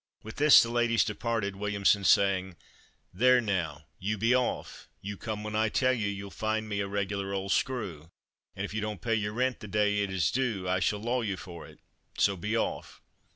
With 0.23 0.37
this 0.37 0.63
the 0.63 0.71
ladies 0.71 1.03
departed, 1.03 1.55
Williamson 1.55 2.03
saying: 2.05 2.55
"There 3.13 3.39
now, 3.39 3.85
you 3.99 4.17
be 4.17 4.35
off; 4.35 4.89
you 4.99 5.15
come 5.15 5.43
when 5.43 5.55
I 5.55 5.69
tell 5.69 5.93
you; 5.93 6.07
you'll 6.07 6.31
find 6.31 6.67
me 6.67 6.79
a 6.79 6.87
regular 6.87 7.33
old 7.35 7.51
screw; 7.51 8.09
and 8.55 8.65
if 8.65 8.73
you 8.73 8.81
don't 8.81 8.99
pay 9.03 9.13
your 9.13 9.33
rent 9.33 9.59
the 9.59 9.67
day 9.67 9.99
it 9.99 10.09
is 10.09 10.31
due 10.31 10.67
I 10.67 10.79
shall 10.79 11.01
law 11.01 11.21
you 11.21 11.37
for 11.37 11.67
it, 11.67 11.77
so 12.17 12.35
be 12.35 12.57
off." 12.57 12.99